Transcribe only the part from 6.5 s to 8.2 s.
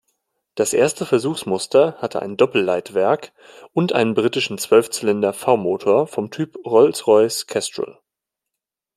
Rolls-Royce Kestrel.